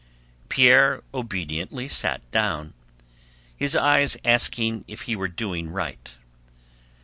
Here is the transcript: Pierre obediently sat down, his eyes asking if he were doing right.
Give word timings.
Pierre 0.49 1.03
obediently 1.13 1.87
sat 1.87 2.21
down, 2.31 2.73
his 3.55 3.75
eyes 3.75 4.17
asking 4.25 4.83
if 4.87 5.01
he 5.01 5.15
were 5.15 5.27
doing 5.27 5.69
right. 5.69 6.13